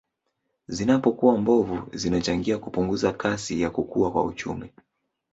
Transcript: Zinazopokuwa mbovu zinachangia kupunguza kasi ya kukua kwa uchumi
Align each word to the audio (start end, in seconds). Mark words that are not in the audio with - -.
Zinazopokuwa 0.67 1.37
mbovu 1.37 1.87
zinachangia 1.97 2.57
kupunguza 2.57 3.13
kasi 3.13 3.61
ya 3.61 3.69
kukua 3.69 4.11
kwa 4.11 4.23
uchumi 4.23 4.69